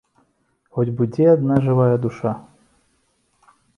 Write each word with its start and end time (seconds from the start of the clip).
Хоць 0.77 0.93
бы 1.01 1.07
дзе 1.11 1.27
адна 1.33 1.57
жывая 1.67 1.95
душа! 2.07 2.31